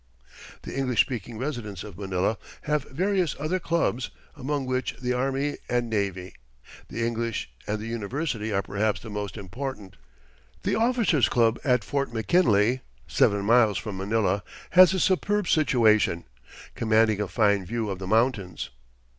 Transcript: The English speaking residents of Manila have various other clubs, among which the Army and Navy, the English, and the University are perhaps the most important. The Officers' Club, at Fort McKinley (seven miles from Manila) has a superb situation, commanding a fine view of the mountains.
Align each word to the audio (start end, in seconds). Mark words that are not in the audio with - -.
The 0.63 0.75
English 0.75 1.01
speaking 1.01 1.37
residents 1.37 1.83
of 1.83 1.95
Manila 1.95 2.39
have 2.63 2.85
various 2.85 3.35
other 3.39 3.59
clubs, 3.59 4.09
among 4.35 4.65
which 4.65 4.95
the 4.97 5.13
Army 5.13 5.59
and 5.69 5.91
Navy, 5.91 6.33
the 6.87 7.05
English, 7.05 7.51
and 7.67 7.77
the 7.77 7.85
University 7.85 8.51
are 8.51 8.63
perhaps 8.63 8.99
the 8.99 9.11
most 9.11 9.37
important. 9.37 9.97
The 10.63 10.73
Officers' 10.73 11.29
Club, 11.29 11.59
at 11.63 11.83
Fort 11.83 12.11
McKinley 12.11 12.81
(seven 13.05 13.45
miles 13.45 13.77
from 13.77 13.95
Manila) 13.95 14.41
has 14.71 14.91
a 14.95 14.99
superb 14.99 15.47
situation, 15.47 16.23
commanding 16.73 17.21
a 17.21 17.27
fine 17.27 17.63
view 17.63 17.91
of 17.91 17.99
the 17.99 18.07
mountains. 18.07 18.71